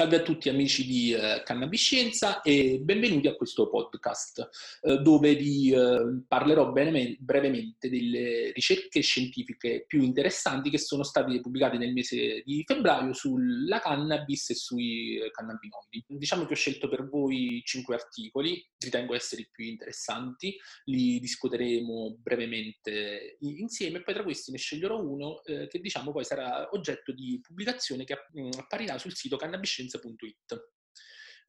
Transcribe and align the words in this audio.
Salve 0.00 0.16
a 0.16 0.22
tutti 0.22 0.48
amici 0.48 0.86
di 0.86 1.12
eh, 1.12 1.42
Cannabiscienza 1.44 2.40
e 2.40 2.80
benvenuti 2.82 3.28
a 3.28 3.34
questo 3.34 3.68
podcast 3.68 4.48
eh, 4.80 4.96
dove 4.96 5.34
vi 5.34 5.74
eh, 5.74 6.22
parlerò 6.26 6.72
bene, 6.72 7.18
brevemente 7.20 7.90
delle 7.90 8.50
ricerche 8.54 9.02
scientifiche 9.02 9.84
più 9.86 10.00
interessanti 10.00 10.70
che 10.70 10.78
sono 10.78 11.02
state 11.02 11.38
pubblicate 11.42 11.76
nel 11.76 11.92
mese 11.92 12.40
di 12.46 12.64
febbraio 12.66 13.12
sulla 13.12 13.78
cannabis 13.78 14.48
e 14.48 14.54
sui 14.54 15.20
cannabinoidi. 15.30 16.06
Diciamo 16.06 16.46
che 16.46 16.54
ho 16.54 16.56
scelto 16.56 16.88
per 16.88 17.06
voi 17.06 17.60
cinque 17.66 17.94
articoli, 17.94 18.66
ritengo 18.78 19.14
essere 19.14 19.42
i 19.42 19.48
più 19.52 19.66
interessanti, 19.66 20.56
li 20.86 21.20
discuteremo 21.20 22.16
brevemente 22.22 23.36
insieme 23.40 23.98
e 23.98 24.02
poi 24.02 24.14
tra 24.14 24.22
questi 24.22 24.50
ne 24.50 24.56
sceglierò 24.56 24.98
uno 24.98 25.44
eh, 25.44 25.68
che 25.68 25.78
diciamo 25.78 26.10
poi 26.10 26.24
sarà 26.24 26.70
oggetto 26.72 27.12
di 27.12 27.38
pubblicazione 27.42 28.04
che 28.04 28.16
apparirà 28.56 28.96
sul 28.96 29.14
sito 29.14 29.36
cannabiscienza 29.36 29.88
scienza.it. 29.90 30.68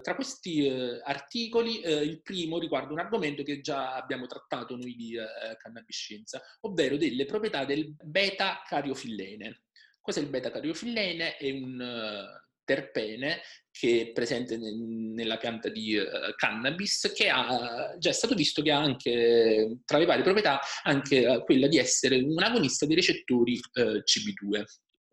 Tra 0.01 0.15
questi 0.15 0.65
eh, 0.65 0.99
articoli, 1.03 1.79
eh, 1.81 2.01
il 2.01 2.21
primo 2.23 2.57
riguarda 2.57 2.91
un 2.91 2.99
argomento 2.99 3.43
che 3.43 3.61
già 3.61 3.93
abbiamo 3.93 4.25
trattato 4.25 4.75
noi 4.75 4.95
di 4.95 5.15
eh, 5.15 5.55
cannabiscienza, 5.57 6.41
ovvero 6.61 6.97
delle 6.97 7.25
proprietà 7.25 7.65
del 7.65 7.93
beta-cariofillene. 8.01 9.65
Cos'è 10.01 10.21
il 10.21 10.29
beta-cariofillene? 10.29 11.37
È 11.37 11.51
un 11.51 11.79
uh, 11.79 12.49
terpene 12.63 13.41
che 13.69 14.01
è 14.01 14.11
presente 14.11 14.57
nel, 14.57 14.75
nella 14.75 15.37
pianta 15.37 15.69
di 15.69 15.95
uh, 15.95 16.33
cannabis, 16.35 17.11
che 17.15 17.29
ha 17.29 17.95
già 17.99 18.09
è 18.09 18.13
stato 18.13 18.33
visto 18.33 18.63
che 18.63 18.71
ha 18.71 18.79
anche, 18.79 19.77
tra 19.85 19.99
le 19.99 20.05
varie 20.05 20.23
proprietà, 20.23 20.59
anche 20.81 21.27
uh, 21.27 21.43
quella 21.43 21.67
di 21.67 21.77
essere 21.77 22.15
un 22.15 22.41
agonista 22.41 22.87
dei 22.87 22.95
recettori 22.95 23.59
CB2. 23.77 24.63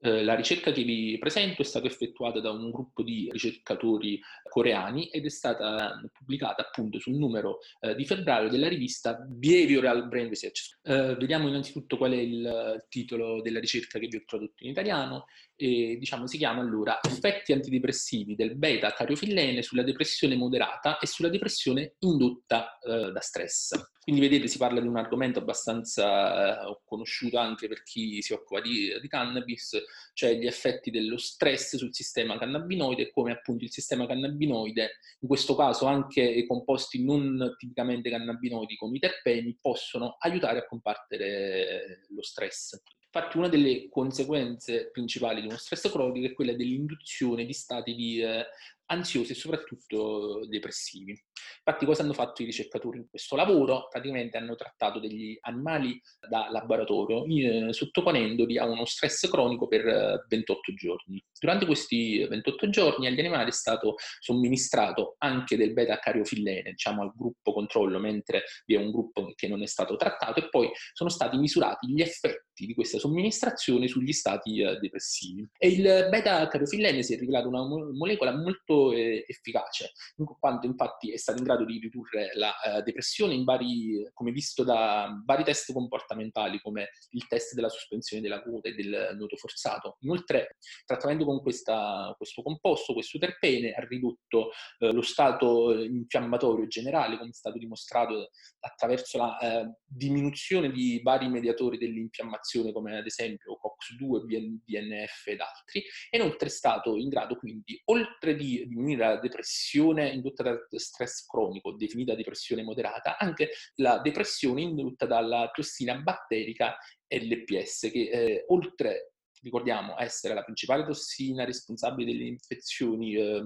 Eh, 0.01 0.23
la 0.23 0.35
ricerca 0.35 0.71
che 0.71 0.85
vi 0.85 1.19
presento 1.19 1.63
è 1.63 1.65
stata 1.65 1.87
effettuata 1.87 2.39
da 2.41 2.51
un 2.51 2.71
gruppo 2.71 3.03
di 3.03 3.29
ricercatori 3.33 4.21
coreani 4.49 5.09
ed 5.09 5.25
è 5.25 5.29
stata 5.29 6.01
pubblicata 6.13 6.63
appunto 6.63 7.01
sul 7.01 7.15
numero 7.15 7.59
eh, 7.81 7.97
di 7.97 8.05
febbraio 8.05 8.49
della 8.49 8.69
rivista 8.69 9.15
Behavioral 9.15 10.07
Brain 10.07 10.29
Research. 10.29 10.79
Eh, 10.83 11.17
vediamo 11.17 11.49
innanzitutto 11.49 11.97
qual 11.97 12.13
è 12.13 12.17
il 12.17 12.87
titolo 12.89 13.43
della 13.43 13.59
ricerca 13.59 13.99
che 13.99 14.07
vi 14.07 14.17
ho 14.17 14.23
tradotto 14.25 14.65
in 14.65 14.71
italiano 14.71 15.27
e 15.57 15.97
diciamo 15.99 16.29
si 16.29 16.39
chiama 16.39 16.61
allora 16.61 17.01
Effetti 17.03 17.53
antidepressivi 17.53 18.37
del 18.37 18.55
beta 18.55 18.93
cariofillene 18.93 19.63
sulla 19.63 19.83
depressione 19.83 20.37
moderata 20.37 20.99
e 20.99 21.07
sulla 21.09 21.29
depressione 21.29 21.95
indotta 21.99 22.79
eh, 22.79 23.11
da 23.11 23.21
stress. 23.21 23.73
Quindi 24.09 24.27
vedete 24.27 24.49
si 24.49 24.57
parla 24.57 24.81
di 24.81 24.87
un 24.87 24.97
argomento 24.97 25.39
abbastanza 25.39 26.67
eh, 26.67 26.79
conosciuto 26.87 27.37
anche 27.37 27.69
per 27.69 27.83
chi 27.83 28.23
si 28.23 28.33
occupa 28.33 28.63
di, 28.63 28.91
di, 29.03 29.07
cannabis, 29.07 29.77
cioè 30.15 30.33
gli 30.33 30.47
effetti 30.47 30.91
dello 30.91 31.19
stress 31.19 31.77
sul 31.77 31.95
sistema 31.95 32.39
cannabinoide 32.39 33.03
e 33.03 33.11
come 33.11 33.33
appunto 33.33 33.65
il 33.65 33.71
sistema 33.71 34.07
cannabinoide, 34.07 34.93
in 35.21 35.29
questo 35.29 35.55
caso 35.55 35.85
anche 35.85 36.23
i 36.23 36.47
composti 36.47 37.05
non 37.05 37.55
tipicamente 37.59 38.09
cannabinoidi 38.09 38.77
come 38.77 38.97
i 38.97 39.01
terpeni, 39.01 39.59
possono 39.61 40.17
aiutare 40.21 40.61
a 40.61 40.67
combattere 40.67 42.07
lo 42.09 42.23
stress. 42.23 42.81
Infatti 43.11 43.37
una 43.37 43.49
delle 43.49 43.91
conseguenze 43.91 44.89
principali 44.91 45.43
di 45.43 45.49
uno 45.49 45.59
stress 45.59 45.91
cronico 45.91 46.27
è 46.27 46.33
quella 46.33 46.55
dell'induzione 46.55 47.45
di 47.45 47.53
stati 47.53 47.95
di 47.95 48.23
eh, 48.23 48.47
ansiosi 48.89 49.33
e 49.33 49.35
soprattutto 49.35 50.45
depressivi. 50.47 51.11
Infatti 51.59 51.87
cosa 51.87 52.03
hanno 52.03 52.13
fatto 52.13 52.43
i 52.43 52.45
ricercatori 52.47 52.99
in 52.99 53.09
questo 53.09 53.37
lavoro? 53.37 53.89
Praticamente 53.91 54.37
hanno 54.37 54.55
trattato 54.55 54.99
degli 54.99 55.37
animali 55.43 56.01
da 56.29 56.49
laboratorio 56.51 57.25
eh, 57.25 57.73
sottoponendoli 57.73 58.59
a 58.59 58.67
uno 58.67 58.85
stress 58.85 59.29
cronico 59.29 59.69
per 59.69 60.25
28 60.29 60.71
eh, 60.71 60.75
giorni. 60.75 61.25
Durante 61.39 61.67
questi 61.67 62.27
28 62.27 62.71
giorni 62.71 63.07
agli 63.07 63.19
animali 63.19 63.51
è 63.51 63.53
stato 63.53 63.95
somministrato 64.21 65.17
anche 65.19 65.57
del 65.57 65.73
beta-cariofillene, 65.73 66.71
diciamo 66.71 67.03
al 67.03 67.13
gruppo 67.15 67.53
controllo, 67.53 67.99
mentre 67.99 68.45
vi 68.67 68.75
è 68.75 68.79
un 68.79 68.91
gruppo 68.91 69.33
che 69.35 69.49
non 69.49 69.63
è 69.63 69.67
stato 69.67 69.97
trattato 69.97 70.41
e 70.41 70.49
poi 70.49 70.71
sono 70.93 71.11
stati 71.11 71.37
misurati 71.37 71.93
gli 71.93 72.01
effetti 72.01 72.48
di 72.67 72.75
questa 72.75 72.99
somministrazizione 72.99 73.89
sugli 73.89 74.13
stati 74.13 74.61
eh, 74.61 74.79
depressivi. 74.79 75.49
E 75.57 75.69
il 75.69 76.09
beta-cariofillene 76.11 77.03
si 77.03 77.15
è 77.15 77.19
rivelato 77.19 77.49
una 77.49 77.63
molecola 77.93 78.35
molto 78.37 78.93
eh, 78.93 79.25
efficace, 79.27 79.93
in 80.17 80.27
quanto 80.39 80.67
infatti 80.67 81.13
è 81.13 81.17
stato 81.17 81.39
in 81.39 81.45
grado 81.45 81.65
di 81.65 81.79
ridurre 81.79 82.31
la 82.35 82.53
uh, 82.65 82.83
depressione 82.83 83.35
in 83.35 83.45
vari, 83.45 84.09
come 84.13 84.33
visto 84.33 84.65
da 84.65 85.23
vari 85.25 85.45
test 85.45 85.73
comportamentali, 85.73 86.61
come 86.61 86.89
il 87.11 87.27
test 87.27 87.55
della 87.55 87.69
sospensione 87.69 88.23
della 88.23 88.43
coda 88.43 88.69
e 88.69 88.75
del 88.75 89.15
nuoto 89.17 89.37
forzato. 89.37 89.97
Inoltre, 90.01 90.57
trattamento 90.85 91.25
con 91.25 91.41
questa, 91.41 92.15
questo 92.17 92.43
composto, 92.43 92.93
questo 92.93 93.19
terpene, 93.19 93.73
ha 93.73 93.85
ridotto 93.87 94.51
uh, 94.81 94.93
lo 94.93 95.03
stato 95.03 95.73
infiammatorio 95.79 96.67
generale, 96.67 97.17
come 97.19 97.31
è 97.31 97.35
stato 97.35 97.59
dimostrato 97.59 98.31
attraverso 98.61 99.19
la 99.19 99.37
uh, 99.41 99.75
diminuzione 99.85 100.71
di 100.71 101.01
vari 101.03 101.29
mediatori 101.29 101.79
dell'infiammazione, 101.79 102.47
come 102.73 102.99
ad 102.99 103.07
esempio 103.07 103.57
COX-2, 103.57 104.25
BNF 104.65 105.27
ed 105.27 105.41
altri, 105.41 105.85
e 106.11 106.19
inoltre 106.19 106.49
è 106.49 106.51
stato 106.51 106.97
in 106.97 107.09
grado 107.09 107.37
quindi, 107.37 107.81
oltre 107.87 108.35
di 108.35 108.65
diminuire 108.67 109.07
la 109.07 109.21
depressione 109.21 110.09
indotta 110.09 110.43
da 110.43 110.59
stress 110.79 111.27
cronico, 111.27 111.73
definita 111.73 112.15
depressione 112.15 112.63
moderata, 112.63 113.19
anche 113.19 113.51
la 113.77 113.99
depressione 113.99 114.63
indotta 114.63 115.07
dalla 115.07 115.51
tossina 115.53 115.97
batterica 115.97 116.77
LPS, 117.09 117.91
che 117.91 118.11
eh, 118.11 118.45
oltre 118.49 119.13
ricordiamo 119.43 119.99
essere 119.99 120.35
la 120.35 120.43
principale 120.43 120.85
tossina 120.85 121.45
responsabile 121.45 122.13
delle 122.13 122.27
infezioni 122.27 123.15
eh, 123.15 123.43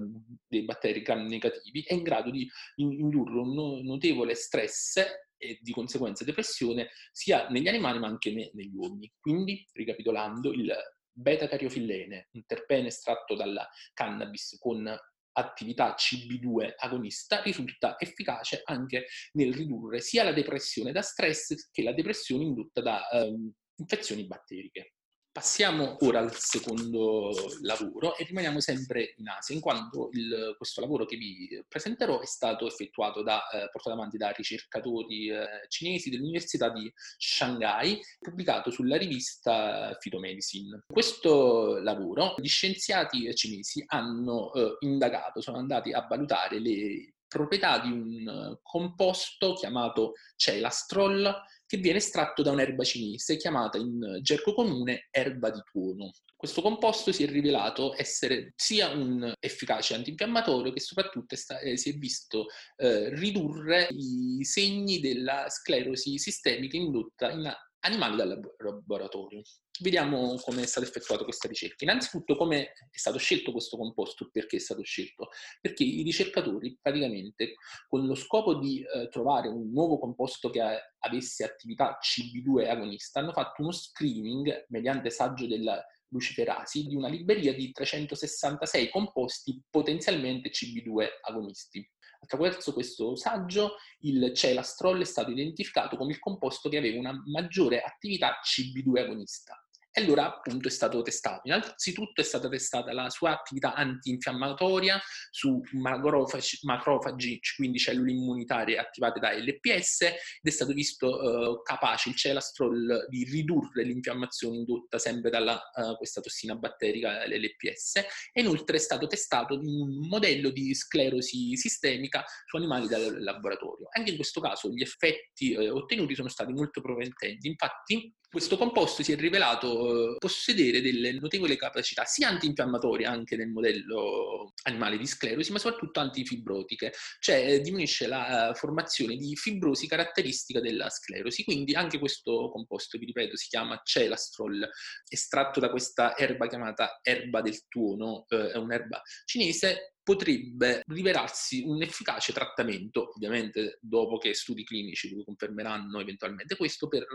dei 0.47 0.63
batteri 0.63 1.01
gram 1.01 1.25
negativi, 1.25 1.83
è 1.83 1.93
in 1.93 2.03
grado 2.03 2.31
di 2.31 2.49
indurre 2.75 3.39
un 3.39 3.81
notevole 3.83 4.35
stress 4.35 5.03
e 5.43 5.59
di 5.61 5.71
conseguenza 5.71 6.23
depressione 6.23 6.89
sia 7.11 7.47
negli 7.49 7.67
animali 7.67 7.99
ma 7.99 8.07
anche 8.07 8.31
ne, 8.31 8.49
negli 8.53 8.73
uomini. 8.73 9.11
Quindi, 9.19 9.67
ricapitolando, 9.73 10.51
il 10.51 10.73
beta-cariofillene, 11.11 12.29
un 12.31 12.45
terpene 12.45 12.87
estratto 12.87 13.35
dalla 13.35 13.67
cannabis 13.93 14.57
con 14.59 14.97
attività 15.35 15.95
CB2 15.95 16.73
agonista 16.77 17.41
risulta 17.41 17.95
efficace 17.99 18.61
anche 18.65 19.07
nel 19.33 19.53
ridurre 19.53 19.99
sia 19.99 20.23
la 20.23 20.31
depressione 20.31 20.91
da 20.91 21.01
stress 21.01 21.71
che 21.71 21.81
la 21.81 21.93
depressione 21.93 22.43
indotta 22.43 22.81
da 22.81 23.01
um, 23.11 23.51
infezioni 23.75 24.25
batteriche. 24.25 24.93
Passiamo 25.33 25.97
ora 26.01 26.19
al 26.19 26.31
secondo 26.35 27.33
lavoro 27.61 28.15
e 28.15 28.23
rimaniamo 28.23 28.59
sempre 28.59 29.15
in 29.17 29.27
Asia, 29.29 29.55
in 29.55 29.61
quanto 29.61 30.09
il, 30.11 30.53
questo 30.57 30.79
lavoro 30.79 31.05
che 31.05 31.17
vi 31.17 31.59
presenterò 31.67 32.19
è 32.19 32.25
stato 32.27 32.67
effettuato 32.67 33.23
da, 33.23 33.49
eh, 33.49 33.67
portato 33.71 33.95
avanti 33.95 34.17
da 34.17 34.29
ricercatori 34.29 35.29
eh, 35.29 35.47
cinesi 35.69 36.11
dell'Università 36.11 36.69
di 36.69 36.87
Shanghai, 37.17 37.99
pubblicato 38.19 38.69
sulla 38.69 38.95
rivista 38.95 39.97
Phytomedicine. 39.99 40.83
Questo 40.85 41.79
lavoro 41.79 42.35
gli 42.37 42.47
scienziati 42.47 43.33
cinesi 43.33 43.83
hanno 43.87 44.53
eh, 44.53 44.77
indagato, 44.81 45.41
sono 45.41 45.57
andati 45.57 45.93
a 45.93 46.05
valutare 46.07 46.59
le 46.59 47.13
proprietà 47.27 47.79
di 47.79 47.91
un 47.91 48.59
composto 48.61 49.53
chiamato 49.53 50.11
celastrol 50.35 51.35
che 51.65 51.77
viene 51.77 51.97
estratto 51.97 52.43
da 52.43 52.51
un'erba 52.51 52.83
cinese 52.83 53.37
chiamata 53.37 53.77
in 53.77 54.19
gergo 54.21 54.53
comune 54.53 55.07
erba 55.11 55.49
di 55.49 55.61
tuono. 55.71 56.11
Questo 56.35 56.61
composto 56.61 57.13
si 57.13 57.23
è 57.23 57.27
rivelato 57.27 57.93
essere 57.97 58.51
sia 58.57 58.89
un 58.89 59.33
efficace 59.39 59.95
antinfiammatorio 59.95 60.73
che 60.73 60.81
soprattutto 60.81 61.37
sta- 61.37 61.59
eh, 61.59 61.77
si 61.77 61.91
è 61.91 61.93
visto 61.93 62.47
eh, 62.75 63.15
ridurre 63.15 63.87
i 63.91 64.43
segni 64.43 64.99
della 64.99 65.45
sclerosi 65.49 66.17
sistemica 66.17 66.75
indotta 66.75 67.31
in 67.31 67.49
animali 67.83 68.15
dal 68.15 68.39
laboratorio. 68.57 69.41
Vediamo 69.79 70.35
come 70.41 70.63
è 70.63 70.65
stata 70.65 70.85
effettuata 70.85 71.23
questa 71.23 71.47
ricerca. 71.47 71.83
Innanzitutto 71.83 72.35
come 72.35 72.73
è 72.91 72.97
stato 72.97 73.17
scelto 73.17 73.51
questo 73.51 73.77
composto, 73.77 74.29
perché 74.31 74.57
è 74.57 74.59
stato 74.59 74.83
scelto? 74.83 75.29
Perché 75.59 75.83
i 75.83 76.03
ricercatori 76.03 76.77
praticamente 76.81 77.55
con 77.87 78.05
lo 78.05 78.15
scopo 78.15 78.55
di 78.55 78.81
eh, 78.81 79.09
trovare 79.09 79.47
un 79.47 79.71
nuovo 79.71 79.99
composto 79.99 80.49
che 80.49 80.61
avesse 80.99 81.43
attività 81.43 81.97
CB2 81.99 82.69
agonista 82.69 83.19
hanno 83.19 83.33
fatto 83.33 83.61
uno 83.61 83.71
screening 83.71 84.65
mediante 84.69 85.09
saggio 85.09 85.47
della 85.47 85.83
luciferasi 86.13 86.85
di 86.85 86.95
una 86.95 87.09
libreria 87.09 87.53
di 87.53 87.71
366 87.71 88.89
composti 88.89 89.61
potenzialmente 89.69 90.51
CB2 90.51 91.07
agonisti. 91.21 91.89
Attraverso 92.23 92.73
questo 92.73 93.15
saggio 93.15 93.75
il 93.99 94.33
celastrol 94.33 95.01
è 95.01 95.05
stato 95.05 95.31
identificato 95.31 95.97
come 95.97 96.11
il 96.13 96.19
composto 96.19 96.69
che 96.69 96.77
aveva 96.77 96.97
una 96.97 97.21
maggiore 97.25 97.81
attività 97.81 98.39
CB2 98.41 98.97
agonista 98.97 99.62
e 99.93 100.01
allora 100.01 100.25
appunto 100.25 100.67
è 100.67 100.71
stato 100.71 101.01
testato. 101.03 101.41
Innanzitutto 101.43 102.19
è 102.19 102.23
stata 102.23 102.49
testata 102.49 102.91
la 102.93 103.11
sua 103.11 103.31
attività 103.31 103.75
antinfiammatoria 103.75 104.99
su 105.29 105.61
macrofagi, 105.73 106.59
macrofagi 106.63 107.39
quindi 107.55 107.77
cellule 107.77 108.11
immunitarie 108.11 108.77
attivate 108.77 109.19
da 109.19 109.31
LPS, 109.33 110.01
ed 110.01 110.15
è 110.41 110.49
stato 110.49 110.73
visto 110.73 111.59
eh, 111.59 111.61
capace 111.61 112.09
il 112.09 112.15
celastrol 112.15 113.05
di 113.07 113.23
ridurre 113.23 113.83
l'infiammazione 113.83 114.57
indotta 114.57 114.97
sempre 114.97 115.29
da 115.29 115.41
uh, 115.43 115.95
questa 115.97 116.21
tossina 116.21 116.55
batterica, 116.55 117.27
l'LPS, 117.27 117.97
e 118.31 118.41
inoltre 118.41 118.77
è 118.77 118.79
stato 118.79 119.05
testato 119.05 119.53
un 119.53 120.07
modello 120.07 120.49
di 120.49 120.73
sclerosi 120.73 121.55
sistemica 121.55 122.25
su 122.47 122.57
animali 122.57 122.87
dal 122.87 123.21
laboratorio. 123.21 123.87
Anche 123.91 124.09
in 124.09 124.15
questo 124.15 124.41
caso 124.41 124.69
gli 124.69 124.81
effetti 124.81 125.53
eh, 125.53 125.69
ottenuti 125.69 126.15
sono 126.15 126.29
stati 126.29 126.51
molto 126.51 126.81
promettenti, 126.81 127.47
infatti 127.47 128.11
questo 128.33 128.57
composto 128.57 129.03
si 129.03 129.11
è 129.11 129.15
rivelato 129.15 129.82
eh, 129.87 130.15
possedere 130.17 130.81
delle 130.81 131.11
notevoli 131.13 131.55
capacità 131.55 132.05
sia 132.05 132.29
antinfiammatorie 132.29 133.05
anche 133.05 133.35
nel 133.35 133.49
modello 133.49 134.53
animale 134.63 134.97
di 134.97 135.05
sclerosi, 135.05 135.51
ma 135.51 135.59
soprattutto 135.59 135.99
antifibrotiche, 135.99 136.93
cioè 137.19 137.53
eh, 137.53 137.61
diminuisce 137.61 138.07
la 138.07 138.51
eh, 138.51 138.55
formazione 138.55 139.15
di 139.15 139.35
fibrosi 139.35 139.87
caratteristica 139.87 140.59
della 140.59 140.89
sclerosi. 140.89 141.43
Quindi 141.43 141.73
anche 141.73 141.99
questo 141.99 142.49
composto, 142.49 142.97
vi 142.97 143.05
ripeto, 143.05 143.37
si 143.37 143.47
chiama 143.47 143.79
celastrol, 143.83 144.67
estratto 145.07 145.59
da 145.59 145.69
questa 145.69 146.17
erba 146.17 146.47
chiamata 146.47 146.99
erba 147.01 147.41
del 147.41 147.67
tuono, 147.67 148.25
è 148.27 148.57
un'erba 148.57 149.01
cinese 149.25 149.92
potrebbe 150.03 150.83
rivelarsi 150.85 151.63
un 151.65 151.81
efficace 151.81 152.33
trattamento, 152.33 153.13
ovviamente 153.15 153.79
dopo 153.81 154.17
che 154.17 154.33
studi 154.33 154.63
clinici 154.63 155.23
confermeranno 155.23 155.99
eventualmente 155.99 156.57
questo, 156.57 156.87
per 156.87 157.05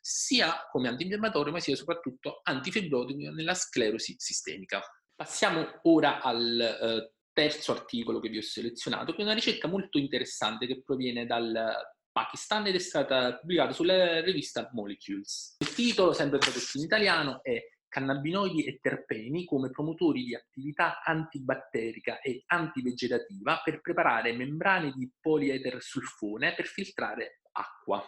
sia 0.00 0.66
come 0.70 0.88
antinfiammatorio 0.88 1.52
ma 1.52 1.60
sia 1.60 1.76
soprattutto 1.76 2.40
antifibrotico 2.42 3.30
nella 3.30 3.54
sclerosi 3.54 4.16
sistemica. 4.18 4.82
Passiamo 5.14 5.80
ora 5.82 6.20
al 6.20 6.60
eh, 6.60 7.12
terzo 7.32 7.72
articolo 7.72 8.18
che 8.18 8.28
vi 8.28 8.38
ho 8.38 8.42
selezionato, 8.42 9.12
che 9.12 9.20
è 9.20 9.24
una 9.24 9.34
ricerca 9.34 9.68
molto 9.68 9.98
interessante 9.98 10.66
che 10.66 10.82
proviene 10.82 11.26
dal 11.26 11.72
Pakistan 12.10 12.66
ed 12.66 12.74
è 12.74 12.78
stata 12.78 13.38
pubblicata 13.38 13.72
sulla 13.72 14.20
rivista 14.20 14.68
Molecules. 14.72 15.56
Il 15.60 15.72
titolo, 15.74 16.12
sempre 16.12 16.38
tradotto 16.38 16.76
in 16.76 16.82
italiano, 16.84 17.42
è 17.42 17.58
cannabinoidi 17.92 18.64
e 18.64 18.78
terpeni 18.80 19.44
come 19.44 19.68
promotori 19.68 20.24
di 20.24 20.34
attività 20.34 21.02
antibatterica 21.04 22.20
e 22.20 22.42
antivegetativa 22.46 23.60
per 23.62 23.82
preparare 23.82 24.32
membrane 24.32 24.92
di 24.96 25.12
poliedersulfone 25.20 26.54
per 26.54 26.64
filtrare 26.64 27.40
acqua. 27.52 28.02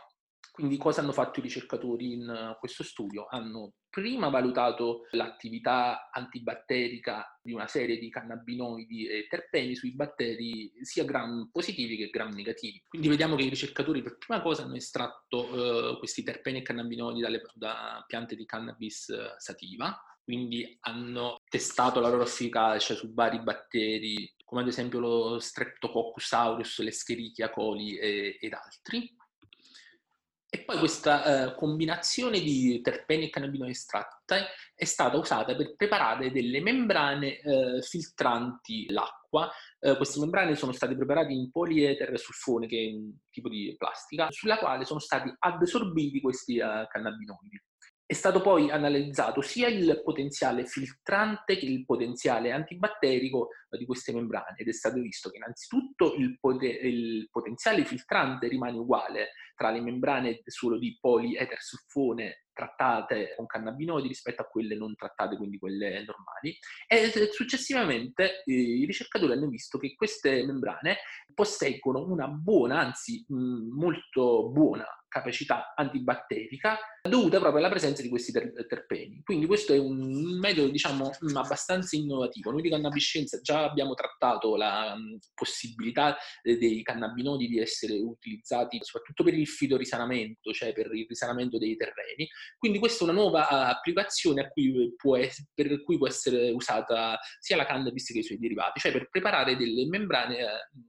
Quindi 0.54 0.76
cosa 0.76 1.00
hanno 1.00 1.10
fatto 1.10 1.40
i 1.40 1.42
ricercatori 1.42 2.12
in 2.12 2.28
eh, 2.28 2.56
questo 2.60 2.84
studio? 2.84 3.26
Hanno 3.28 3.72
prima 3.90 4.28
valutato 4.28 5.08
l'attività 5.10 6.10
antibatterica 6.12 7.36
di 7.42 7.52
una 7.52 7.66
serie 7.66 7.98
di 7.98 8.08
cannabinoidi 8.08 9.08
e 9.08 9.26
terpeni 9.28 9.74
sui 9.74 9.96
batteri 9.96 10.72
sia 10.82 11.02
gram 11.04 11.48
positivi 11.50 11.96
che 11.96 12.08
gram 12.08 12.32
negativi. 12.32 12.80
Quindi 12.86 13.08
vediamo 13.08 13.34
che 13.34 13.42
i 13.42 13.48
ricercatori 13.48 14.00
per 14.00 14.16
prima 14.16 14.40
cosa 14.42 14.62
hanno 14.62 14.76
estratto 14.76 15.94
eh, 15.94 15.98
questi 15.98 16.22
terpeni 16.22 16.58
e 16.58 16.62
cannabinoidi 16.62 17.20
dalle, 17.20 17.42
da 17.54 18.04
piante 18.06 18.36
di 18.36 18.44
cannabis 18.46 19.08
eh, 19.08 19.34
sativa, 19.38 20.00
quindi 20.22 20.78
hanno 20.82 21.40
testato 21.50 21.98
la 21.98 22.10
loro 22.10 22.22
efficacia 22.22 22.94
su 22.94 23.12
vari 23.12 23.40
batteri 23.42 24.32
come 24.44 24.60
ad 24.60 24.68
esempio 24.68 25.00
lo 25.00 25.40
Streptococcus 25.40 26.32
aureus, 26.32 26.78
l'Escherichia 26.78 27.50
coli 27.50 27.96
e, 27.96 28.38
ed 28.40 28.52
altri 28.52 29.12
e 30.54 30.60
poi 30.60 30.78
questa 30.78 31.24
eh, 31.24 31.54
combinazione 31.56 32.38
di 32.38 32.80
terpeni 32.80 33.24
e 33.24 33.30
cannabinoidi 33.30 33.72
estratti 33.72 34.36
è 34.72 34.84
stata 34.84 35.16
usata 35.16 35.56
per 35.56 35.74
preparare 35.74 36.30
delle 36.30 36.60
membrane 36.60 37.40
eh, 37.40 37.82
filtranti 37.82 38.88
l'acqua. 38.92 39.50
Eh, 39.80 39.96
queste 39.96 40.20
membrane 40.20 40.54
sono 40.54 40.70
state 40.70 40.94
preparate 40.94 41.32
in 41.32 41.50
polietere 41.50 42.16
sulfone, 42.18 42.68
che 42.68 42.88
è 42.88 42.94
un 42.94 43.16
tipo 43.30 43.48
di 43.48 43.74
plastica, 43.76 44.28
sulla 44.30 44.58
quale 44.58 44.84
sono 44.84 45.00
stati 45.00 45.28
adsorbiti 45.36 46.20
questi 46.20 46.58
eh, 46.58 46.86
cannabinoidi. 46.88 47.60
È 48.06 48.12
stato 48.12 48.42
poi 48.42 48.70
analizzato 48.70 49.40
sia 49.40 49.66
il 49.68 50.02
potenziale 50.04 50.66
filtrante 50.66 51.56
che 51.56 51.64
il 51.64 51.86
potenziale 51.86 52.52
antibatterico 52.52 53.48
di 53.70 53.86
queste 53.86 54.12
membrane 54.12 54.56
ed 54.58 54.68
è 54.68 54.72
stato 54.72 55.00
visto 55.00 55.30
che 55.30 55.38
innanzitutto 55.38 56.14
il, 56.14 56.38
poter, 56.38 56.84
il 56.84 57.28
potenziale 57.30 57.84
filtrante 57.86 58.46
rimane 58.48 58.76
uguale 58.76 59.30
tra 59.56 59.70
le 59.70 59.80
membrane 59.80 60.42
solo 60.44 60.78
di 60.78 60.98
polietersulfone 61.00 62.44
trattate 62.52 63.34
con 63.36 63.46
cannabinoidi 63.46 64.08
rispetto 64.08 64.42
a 64.42 64.46
quelle 64.46 64.76
non 64.76 64.94
trattate, 64.94 65.36
quindi 65.36 65.58
quelle 65.58 66.04
normali. 66.04 66.56
E 66.86 67.10
successivamente 67.32 68.42
eh, 68.44 68.52
i 68.52 68.84
ricercatori 68.84 69.32
hanno 69.32 69.48
visto 69.48 69.78
che 69.78 69.94
queste 69.94 70.44
membrane 70.44 70.98
posseggono 71.34 72.04
una 72.04 72.28
buona, 72.28 72.80
anzi 72.80 73.24
mh, 73.26 73.74
molto 73.74 74.50
buona 74.50 74.86
capacità 75.14 75.74
antibatterica 75.76 76.76
dovuta 77.08 77.38
proprio 77.38 77.60
alla 77.60 77.68
presenza 77.68 78.02
di 78.02 78.08
questi 78.08 78.32
ter- 78.32 78.66
terpeni. 78.66 79.22
Quindi 79.22 79.46
questo 79.46 79.72
è 79.72 79.78
un 79.78 80.38
metodo, 80.40 80.68
diciamo, 80.68 81.12
abbastanza 81.34 81.94
innovativo. 81.94 82.50
Noi 82.50 82.62
di 82.62 82.70
cannabiscienza 82.70 83.40
già 83.40 83.62
abbiamo 83.62 83.94
trattato 83.94 84.56
la 84.56 84.94
um, 84.96 85.16
possibilità 85.32 86.16
eh, 86.42 86.56
dei 86.56 86.82
cannabinoidi 86.82 87.46
di 87.46 87.60
essere 87.60 87.94
utilizzati 87.94 88.78
soprattutto 88.82 89.22
per 89.22 89.34
il 89.34 89.46
fitorisanamento, 89.46 90.52
cioè 90.52 90.72
per 90.72 90.92
il 90.92 91.06
risanamento 91.08 91.58
dei 91.58 91.76
terreni. 91.76 92.28
Quindi 92.58 92.80
questa 92.80 93.04
è 93.04 93.08
una 93.08 93.20
nuova 93.20 93.68
applicazione 93.68 94.50
cui 94.50 94.90
es- 95.20 95.48
per 95.54 95.80
cui 95.84 95.96
può 95.96 96.08
essere 96.08 96.50
usata 96.50 97.20
sia 97.38 97.56
la 97.56 97.66
cannabis 97.66 98.10
che 98.10 98.18
i 98.18 98.24
suoi 98.24 98.38
derivati, 98.38 98.80
cioè 98.80 98.90
per 98.90 99.08
preparare 99.10 99.56
delle 99.56 99.86
membrane 99.86 100.38
eh, 100.38 100.46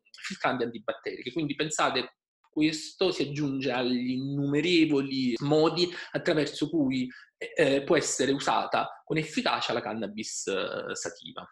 filtranti 0.10 0.64
antibatteriche. 0.64 1.32
Quindi 1.32 1.54
pensate 1.54 2.16
questo 2.56 3.12
si 3.12 3.24
aggiunge 3.24 3.70
agli 3.70 4.12
innumerevoli 4.12 5.36
modi 5.40 5.92
attraverso 6.12 6.70
cui 6.70 7.06
eh, 7.38 7.84
può 7.84 7.98
essere 7.98 8.32
usata 8.32 9.02
con 9.04 9.18
efficacia 9.18 9.74
la 9.74 9.82
cannabis 9.82 10.48
eh, 10.48 10.96
sativa. 10.96 11.46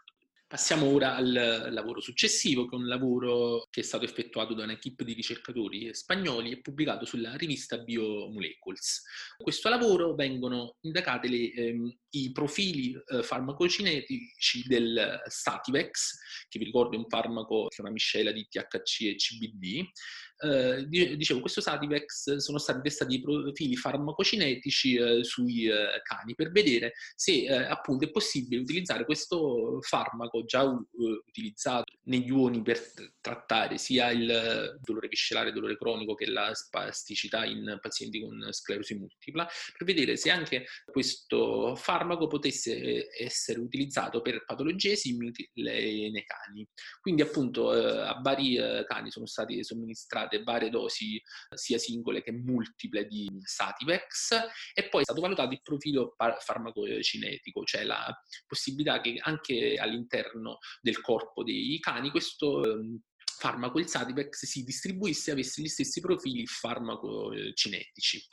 Passiamo 0.53 0.85
ora 0.85 1.15
al 1.15 1.69
lavoro 1.71 2.00
successivo, 2.00 2.67
che 2.67 2.75
è 2.75 2.79
un 2.79 2.88
lavoro 2.88 3.67
che 3.71 3.81
è 3.81 3.83
stato 3.83 4.05
effettuato 4.05 4.53
da 4.53 4.63
un'equipe 4.63 5.03
di 5.03 5.13
ricercatori 5.13 5.94
spagnoli 5.95 6.51
e 6.51 6.61
pubblicato 6.61 7.05
sulla 7.05 7.35
rivista 7.35 7.79
Biomolecules. 7.79 9.01
In 9.39 9.44
questo 9.44 9.67
lavoro 9.67 10.13
vengono 10.13 10.77
indagati 10.81 11.27
le, 11.27 11.51
ehm, 11.53 11.97
i 12.11 12.31
profili 12.31 12.94
eh, 12.94 13.23
farmacocinetici 13.23 14.67
del 14.67 15.23
Sativex, 15.25 16.19
che 16.47 16.59
vi 16.59 16.65
ricordo 16.65 16.95
è 16.95 17.00
un 17.00 17.09
farmaco 17.09 17.65
che 17.69 17.77
è 17.77 17.81
una 17.81 17.89
miscela 17.89 18.31
di 18.31 18.47
THC 18.47 19.01
e 19.01 19.15
CBD, 19.15 19.89
eh, 20.44 20.86
dicevo, 20.88 21.40
questo 21.40 21.62
Sativex 21.62 22.36
sono 22.36 22.57
stati 22.57 22.81
testati 22.81 23.16
i 23.16 23.22
profili 23.22 23.75
farmacocinetici 23.75 24.95
eh, 24.95 25.24
sui 25.24 25.68
eh, 25.68 26.01
cani 26.04 26.36
per 26.36 26.51
vedere 26.51 26.94
se 27.16 27.45
eh, 27.45 27.54
appunto 27.54 28.06
è 28.06 28.12
possibile 28.12 28.62
utilizzare 28.62 29.06
questo 29.06 29.80
farmaco 29.81 30.44
già 30.44 30.63
uh, 30.63 30.88
utilizzato 31.27 31.92
negli 32.05 32.29
uoni 32.29 32.62
per 32.62 32.81
trattare 33.22 33.77
sia 33.77 34.10
il 34.12 34.77
dolore 34.81 35.07
viscerale, 35.07 35.50
il 35.50 35.53
dolore 35.53 35.77
cronico 35.77 36.15
che 36.15 36.25
la 36.25 36.53
spasticità 36.53 37.45
in 37.45 37.77
pazienti 37.81 38.22
con 38.22 38.48
sclerosi 38.51 38.95
multipla, 38.95 39.48
per 39.77 39.88
vedere 39.88 40.17
se 40.17 40.29
anche 40.29 40.65
questo 40.86 41.75
farmaco 41.75 42.27
potesse 42.27 43.07
essere 43.17 43.60
utilizzato 43.60 44.22
per 44.22 44.43
patologie 44.43 44.95
simili 44.95 45.31
nei 45.53 46.25
cani. 46.25 46.67
Quindi 47.00 47.22
appunto 47.22 47.74
eh, 47.74 48.01
a 48.01 48.19
vari 48.22 48.55
eh, 48.55 48.83
cani 48.88 49.10
sono 49.10 49.25
state 49.25 49.63
somministrate 49.63 50.43
varie 50.43 50.69
dosi 50.69 51.22
sia 51.53 51.77
singole 51.77 52.22
che 52.22 52.31
multiple 52.31 53.05
di 53.05 53.29
Sativex 53.41 54.31
e 54.74 54.89
poi 54.89 55.01
è 55.01 55.05
stato 55.05 55.22
valutato 55.22 55.53
il 55.53 55.62
profilo 55.62 56.15
farmacocinetico, 56.17 57.63
cioè 57.63 57.83
la 57.83 58.13
possibilità 58.45 59.00
che 59.00 59.17
anche 59.22 59.75
all'interno 59.75 60.57
del 60.81 61.00
corpo 61.00 61.43
dei 61.43 61.79
cani 61.79 61.92
questo 62.12 62.63
ehm, 62.63 63.00
farmaco, 63.38 63.79
il 63.79 63.88
Sativex, 63.88 64.45
si 64.45 64.63
distribuisse 64.63 65.29
e 65.29 65.33
avesse 65.33 65.62
gli 65.62 65.67
stessi 65.67 66.00
profili 66.00 66.45
farmacocinetici. 66.45 68.25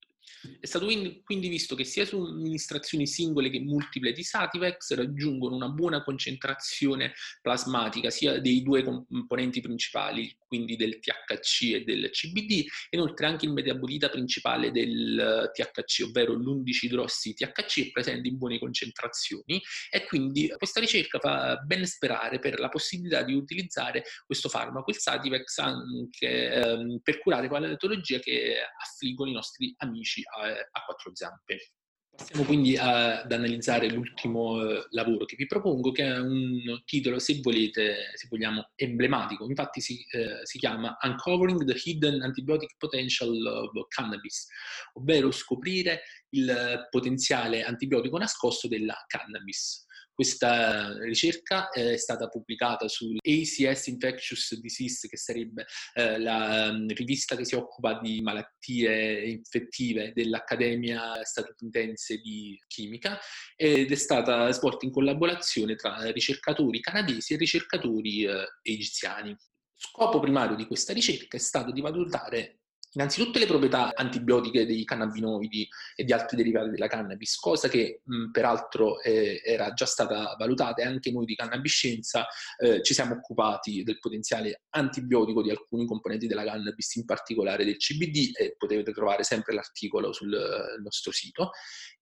È 0.58 0.66
stato 0.66 0.86
quindi 0.86 1.48
visto 1.48 1.74
che 1.74 1.84
sia 1.84 2.06
su 2.06 2.18
amministrazioni 2.18 3.06
singole 3.06 3.50
che 3.50 3.60
multiple 3.60 4.12
di 4.12 4.22
Sativex 4.22 4.94
raggiungono 4.94 5.54
una 5.54 5.68
buona 5.68 6.02
concentrazione 6.02 7.12
plasmatica 7.42 8.08
sia 8.08 8.40
dei 8.40 8.62
due 8.62 8.82
componenti 8.82 9.60
principali, 9.60 10.34
quindi 10.50 10.75
del 10.75 10.99
THC 10.99 11.75
e 11.75 11.85
del 11.85 12.11
CBD, 12.11 12.66
e 12.90 12.97
inoltre 12.97 13.26
anche 13.26 13.47
il 13.47 13.52
metabolita 13.52 14.09
principale 14.09 14.73
del 14.73 15.49
THC, 15.54 16.07
ovvero 16.07 16.35
l'11-idrossi 16.35 17.35
THC, 17.35 17.87
è 17.87 17.90
presente 17.92 18.26
in 18.26 18.37
buone 18.37 18.59
concentrazioni 18.59 19.62
e 19.88 20.04
quindi 20.07 20.52
questa 20.57 20.80
ricerca 20.80 21.21
fa 21.21 21.57
ben 21.64 21.87
sperare 21.87 22.40
per 22.40 22.59
la 22.59 22.69
possibilità 22.69 23.23
di 23.23 23.33
utilizzare 23.35 24.02
questo 24.26 24.49
farmaco, 24.49 24.90
il 24.90 24.99
Sativex, 24.99 25.59
anche 25.59 26.52
ehm, 26.52 26.99
per 27.00 27.21
curare 27.21 27.47
patologie 27.47 28.19
che 28.19 28.57
affliggono 28.76 29.30
i 29.30 29.35
nostri 29.35 29.73
amici 29.78 30.21
a, 30.25 30.49
a 30.49 30.85
quattro 30.85 31.12
zampe. 31.14 31.75
Passiamo 32.20 32.44
quindi 32.44 32.76
ad 32.76 33.32
analizzare 33.32 33.88
l'ultimo 33.88 34.62
eh, 34.62 34.86
lavoro 34.90 35.24
che 35.24 35.36
vi 35.36 35.46
propongo, 35.46 35.90
che 35.90 36.04
è 36.04 36.18
un 36.18 36.82
titolo, 36.84 37.18
se 37.18 37.40
volete, 37.40 38.12
se 38.14 38.26
vogliamo, 38.28 38.72
emblematico. 38.76 39.48
Infatti 39.48 39.80
si, 39.80 40.04
eh, 40.10 40.40
si 40.42 40.58
chiama 40.58 40.98
Uncovering 41.00 41.64
the 41.64 41.80
Hidden 41.82 42.20
Antibiotic 42.20 42.74
Potential 42.76 43.34
of 43.46 43.88
Cannabis, 43.88 44.48
ovvero 44.92 45.30
scoprire 45.30 46.02
il 46.30 46.86
potenziale 46.90 47.62
antibiotico 47.62 48.18
nascosto 48.18 48.68
della 48.68 49.02
cannabis. 49.06 49.86
Questa 50.20 50.98
ricerca 50.98 51.70
è 51.70 51.96
stata 51.96 52.28
pubblicata 52.28 52.86
sull'ACS 52.86 53.86
Infectious 53.86 54.54
Disease, 54.60 55.08
che 55.08 55.16
sarebbe 55.16 55.64
eh, 55.94 56.18
la 56.18 56.70
mm, 56.70 56.88
rivista 56.88 57.36
che 57.36 57.46
si 57.46 57.54
occupa 57.54 57.98
di 57.98 58.20
malattie 58.20 59.30
infettive 59.30 60.12
dell'Accademia 60.14 61.24
statunitense 61.24 62.18
di 62.18 62.54
chimica 62.66 63.18
ed 63.56 63.90
è 63.90 63.94
stata 63.94 64.52
svolta 64.52 64.84
in 64.84 64.92
collaborazione 64.92 65.74
tra 65.74 66.10
ricercatori 66.10 66.80
canadesi 66.80 67.32
e 67.32 67.38
ricercatori 67.38 68.24
eh, 68.24 68.44
egiziani. 68.60 69.34
Scopo 69.74 70.20
primario 70.20 70.54
di 70.54 70.66
questa 70.66 70.92
ricerca 70.92 71.38
è 71.38 71.40
stato 71.40 71.72
di 71.72 71.80
valutare 71.80 72.59
Innanzitutto 72.92 73.38
le 73.38 73.47
proprietà 73.47 73.92
antibiotiche 73.94 74.66
dei 74.66 74.85
cannabinoidi 74.85 75.68
e 75.94 76.02
di 76.02 76.12
altri 76.12 76.37
derivati 76.37 76.70
della 76.70 76.88
cannabis, 76.88 77.37
cosa 77.37 77.68
che 77.68 78.00
mh, 78.04 78.30
peraltro 78.32 79.00
eh, 79.00 79.40
era 79.44 79.73
già 79.73 79.87
stata 79.87 80.35
valutata 80.37 80.82
e 80.82 80.87
anche 80.87 81.12
noi 81.12 81.25
di 81.25 81.37
cannabiscienza 81.37 82.26
eh, 82.59 82.82
ci 82.82 82.92
siamo 82.92 83.14
occupati 83.14 83.85
del 83.85 84.00
potenziale 84.00 84.62
antibiotico 84.70 85.40
di 85.40 85.50
alcuni 85.50 85.87
componenti 85.87 86.26
della 86.26 86.42
cannabis, 86.42 86.97
in 86.97 87.04
particolare 87.04 87.64
del 87.64 87.76
CBD 87.76 88.37
e 88.37 88.56
potete 88.59 88.92
trovare 88.92 89.23
sempre 89.23 89.54
l'articolo 89.54 90.12
sul 90.12 90.37
nostro 90.82 91.12
sito. 91.12 91.50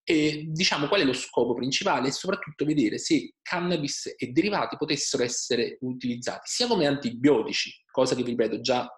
E 0.02 0.46
diciamo 0.48 0.88
qual 0.88 1.02
è 1.02 1.04
lo 1.04 1.12
scopo 1.12 1.52
principale 1.52 2.08
e 2.08 2.12
soprattutto 2.12 2.64
vedere 2.64 2.96
se 2.96 3.34
cannabis 3.42 4.14
e 4.16 4.28
derivati 4.28 4.78
potessero 4.78 5.22
essere 5.22 5.76
utilizzati 5.82 6.48
sia 6.48 6.66
come 6.66 6.86
antibiotici, 6.86 7.70
cosa 7.90 8.14
che 8.14 8.22
vi 8.22 8.30
ripeto 8.30 8.62
già 8.62 8.90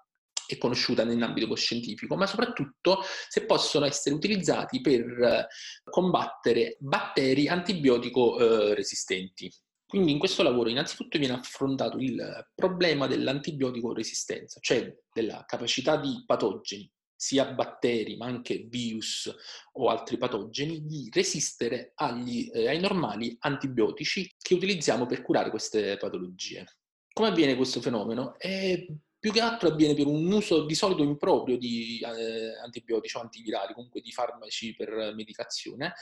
è 0.54 0.58
conosciuta 0.58 1.04
nell'ambito 1.04 1.54
scientifico, 1.54 2.16
ma 2.16 2.26
soprattutto 2.26 3.00
se 3.28 3.44
possono 3.46 3.86
essere 3.86 4.14
utilizzati 4.14 4.80
per 4.80 5.00
eh, 5.00 5.46
combattere 5.84 6.76
batteri 6.80 7.48
antibiotico 7.48 8.38
eh, 8.38 8.74
resistenti. 8.74 9.50
Quindi 9.86 10.12
in 10.12 10.18
questo 10.20 10.44
lavoro 10.44 10.68
innanzitutto 10.68 11.18
viene 11.18 11.34
affrontato 11.34 11.98
il 11.98 12.48
problema 12.54 13.08
dell'antibiotico 13.08 13.92
resistenza, 13.92 14.60
cioè 14.60 14.96
della 15.12 15.44
capacità 15.46 15.96
di 15.96 16.22
patogeni, 16.24 16.88
sia 17.20 17.52
batteri 17.52 18.16
ma 18.16 18.26
anche 18.26 18.66
virus 18.68 19.30
o 19.72 19.88
altri 19.88 20.16
patogeni, 20.16 20.86
di 20.86 21.10
resistere 21.12 21.92
agli, 21.96 22.48
eh, 22.52 22.68
ai 22.68 22.80
normali 22.80 23.36
antibiotici 23.40 24.32
che 24.40 24.54
utilizziamo 24.54 25.06
per 25.06 25.22
curare 25.22 25.50
queste 25.50 25.96
patologie. 25.96 26.64
Come 27.12 27.28
avviene 27.28 27.56
questo 27.56 27.80
fenomeno? 27.80 28.38
È 28.38 28.86
più 29.20 29.30
che 29.30 29.40
altro 29.40 29.68
avviene 29.68 29.94
per 29.94 30.06
un 30.06 30.32
uso 30.32 30.64
di 30.64 30.74
solito 30.74 31.02
improprio 31.02 31.58
di 31.58 32.00
eh, 32.00 32.58
antibiotici 32.64 33.16
o 33.16 33.20
antivirali, 33.20 33.74
comunque 33.74 34.00
di 34.00 34.10
farmaci 34.10 34.74
per 34.74 35.12
medicazione, 35.14 35.94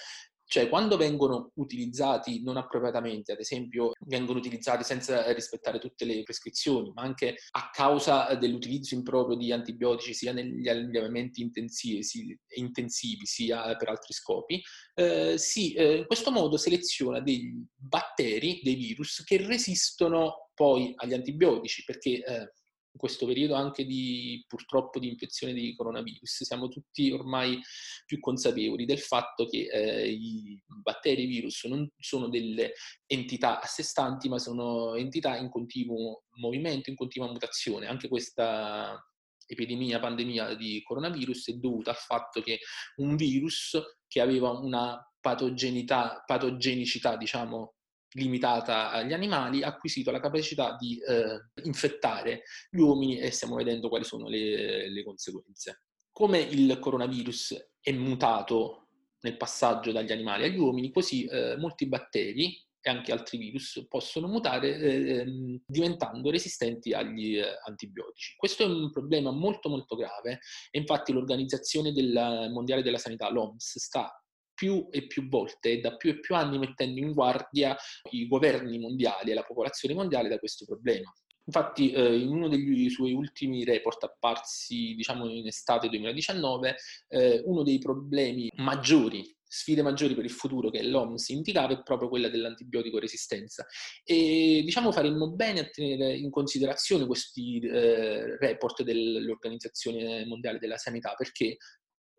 cioè 0.49 0.71
quando 0.71 0.97
vengono 0.97 1.51
utilizzati 1.57 2.43
non 2.43 2.57
appropriatamente, 2.57 3.33
ad 3.33 3.39
esempio 3.39 3.93
vengono 4.07 4.39
utilizzati 4.39 4.83
senza 4.83 5.31
rispettare 5.33 5.79
tutte 5.79 6.07
le 6.07 6.23
prescrizioni, 6.23 6.91
ma 6.95 7.03
anche 7.03 7.37
a 7.51 7.69
causa 7.71 8.35
dell'utilizzo 8.35 8.95
improprio 8.95 9.37
di 9.37 9.53
antibiotici 9.53 10.15
sia 10.15 10.33
negli 10.33 10.67
allevamenti 10.67 11.43
intensivi, 11.43 13.27
sia 13.27 13.77
per 13.77 13.89
altri 13.91 14.15
scopi, 14.15 14.63
eh, 14.95 15.37
si 15.37 15.75
eh, 15.75 15.99
in 15.99 16.07
questo 16.07 16.31
modo 16.31 16.57
seleziona 16.57 17.21
dei 17.21 17.53
batteri, 17.77 18.61
dei 18.63 18.75
virus 18.75 19.23
che 19.25 19.37
resistono 19.47 20.49
poi 20.55 20.93
agli 20.97 21.13
antibiotici, 21.13 21.85
perché 21.85 22.25
eh, 22.25 22.53
in 22.99 23.07
questo 23.07 23.27
periodo 23.27 23.55
anche 23.55 23.85
di 23.85 24.45
purtroppo 24.49 24.99
di 24.99 25.09
infezione 25.09 25.53
di 25.53 25.75
coronavirus, 25.77 26.43
siamo 26.43 26.67
tutti 26.67 27.13
ormai 27.13 27.61
più 28.05 28.19
consapevoli 28.19 28.85
del 28.85 28.99
fatto 28.99 29.47
che 29.47 29.69
eh, 29.71 30.11
i 30.11 30.61
batteri 30.67 31.23
e 31.23 31.25
i 31.25 31.29
virus 31.29 31.65
non 31.65 31.89
sono 31.97 32.29
delle 32.29 32.73
entità 33.07 33.61
a 33.61 33.67
sé 33.67 33.85
stanti, 33.85 34.29
ma 34.29 34.39
sono 34.39 34.97
entità 34.97 35.37
in 35.37 35.49
continuo 35.49 36.25
movimento, 36.41 36.91
in 36.91 36.97
continua 36.97 37.31
mutazione. 37.31 37.87
Anche 37.87 38.09
questa 38.09 39.01
epidemia, 39.47 40.01
pandemia 40.01 40.55
di 40.55 40.83
coronavirus 40.83 41.51
è 41.51 41.53
dovuta 41.53 41.91
al 41.91 41.97
fatto 41.97 42.41
che 42.41 42.59
un 42.97 43.15
virus 43.15 43.81
che 44.09 44.21
aveva 44.21 44.51
una 44.51 45.01
patogenicità, 45.21 47.17
diciamo, 47.17 47.75
limitata 48.13 48.91
agli 48.91 49.13
animali, 49.13 49.63
ha 49.63 49.69
acquisito 49.69 50.11
la 50.11 50.21
capacità 50.21 50.77
di 50.79 50.99
eh, 50.99 51.65
infettare 51.65 52.43
gli 52.71 52.81
uomini 52.81 53.19
e 53.19 53.31
stiamo 53.31 53.57
vedendo 53.57 53.89
quali 53.89 54.05
sono 54.05 54.29
le, 54.29 54.91
le 54.91 55.05
conseguenze. 55.05 55.83
Come 56.11 56.39
il 56.41 56.79
coronavirus 56.79 57.71
è 57.81 57.93
mutato 57.93 58.89
nel 59.21 59.37
passaggio 59.37 59.93
dagli 59.93 60.13
animali 60.13 60.45
agli 60.45 60.59
uomini, 60.59 60.91
così 60.91 61.25
eh, 61.25 61.57
molti 61.57 61.87
batteri 61.87 62.67
e 62.81 62.91
anche 62.91 63.13
altri 63.13 63.39
virus 63.39 63.85
possono 63.89 64.29
mutare 64.29 64.77
eh, 64.77 65.61
diventando 65.67 66.31
resistenti 66.31 66.93
agli 66.93 67.37
eh, 67.37 67.59
antibiotici. 67.65 68.35
Questo 68.37 68.63
è 68.63 68.67
un 68.67 68.91
problema 68.91 69.31
molto 69.31 69.69
molto 69.69 69.97
grave 69.97 70.41
e 70.71 70.79
infatti 70.79 71.13
l'Organizzazione 71.13 71.93
della 71.93 72.49
Mondiale 72.49 72.83
della 72.83 72.99
Sanità, 72.99 73.31
l'OMS, 73.31 73.79
sta 73.79 74.23
più 74.59 74.89
e 74.91 75.07
più 75.07 75.29
volte 75.29 75.79
da 75.79 75.97
più 75.97 76.11
e 76.11 76.19
più 76.19 76.35
anni 76.35 76.59
mettendo 76.59 76.99
in 76.99 77.13
guardia 77.13 77.77
i 78.11 78.27
governi 78.27 78.81
mondiali 78.81 79.31
e 79.31 79.35
la 79.35 79.45
popolazione 79.45 79.95
mondiale 79.95 80.29
da 80.29 80.41
questo 80.41 80.65
problema. 80.65 81.15
Infatti, 81.45 81.93
eh, 81.93 82.19
in 82.19 82.29
uno 82.29 82.49
dei 82.49 82.91
suoi 82.91 83.13
ultimi 83.13 83.65
report 83.65 84.03
apparsi, 84.03 84.95
diciamo, 84.95 85.29
in 85.31 85.47
estate 85.47 85.89
2019, 85.89 86.75
eh, 87.09 87.43
uno 87.47 87.63
dei 87.63 87.79
problemi 87.79 88.51
maggiori 88.57 89.25
sfide 89.49 89.81
maggiori 89.81 90.15
per 90.15 90.25
il 90.25 90.31
futuro 90.31 90.69
che 90.69 90.83
l'OMS 90.83 91.31
indicava 91.31 91.73
è 91.73 91.83
proprio 91.83 92.11
quella 92.11 92.29
dell'antibiotico 92.29 92.99
resistenza 92.99 93.67
e 94.05 94.61
diciamo 94.63 94.93
faremmo 94.93 95.31
bene 95.31 95.61
a 95.61 95.65
tenere 95.65 96.15
in 96.15 96.31
considerazione 96.31 97.07
questi 97.07 97.59
eh, 97.61 98.37
report 98.37 98.83
dell'Organizzazione 98.83 100.27
Mondiale 100.27 100.59
della 100.59 100.77
Sanità 100.77 101.15
perché 101.17 101.57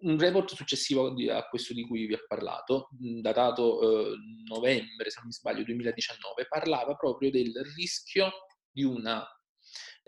un 0.02 0.18
report 0.18 0.54
successivo 0.54 1.14
a 1.32 1.48
questo 1.50 1.74
di 1.74 1.86
cui 1.86 2.06
vi 2.06 2.14
ho 2.14 2.24
parlato, 2.28 2.90
datato 2.92 3.82
eh, 3.82 4.16
novembre, 4.48 5.10
se 5.10 5.20
non 5.20 5.28
mi 5.28 5.34
sbaglio, 5.34 5.64
2019, 5.64 6.46
parlava 6.48 6.96
proprio 6.96 7.30
del 7.32 7.54
rischio 7.76 8.32
di 8.72 8.84
una 8.84 9.26